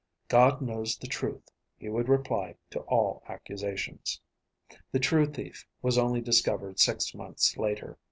[0.29, 4.19] "God knows the truth," he would reply to all accusations.
[4.91, 7.99] The true thief was only discovered six months later.